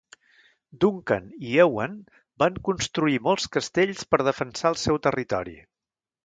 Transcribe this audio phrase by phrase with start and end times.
[0.83, 1.93] Duncan i Ewan
[2.43, 5.57] van construir molts castells per defensar el seu territori.